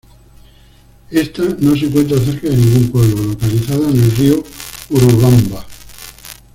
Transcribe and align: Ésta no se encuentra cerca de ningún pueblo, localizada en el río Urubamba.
Ésta 1.11 1.43
no 1.59 1.75
se 1.75 1.85
encuentra 1.85 2.17
cerca 2.17 2.49
de 2.49 2.57
ningún 2.57 2.89
pueblo, 2.89 3.21
localizada 3.21 3.87
en 3.87 4.01
el 4.01 4.11
río 4.15 4.43
Urubamba. 4.89 5.63